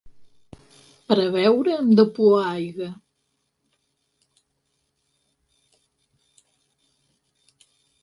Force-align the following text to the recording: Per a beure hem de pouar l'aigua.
Per 1.11 1.17
a 1.23 1.25
beure 1.35 1.75
hem 1.81 1.91
de 1.99 2.05
pouar 2.15 2.41
l'aigua. 2.47 2.89